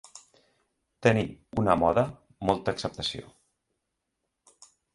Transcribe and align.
Tenir, 1.07 1.25
una 1.63 1.75
moda, 1.83 2.05
molta 2.51 2.75
acceptació. 2.77 3.31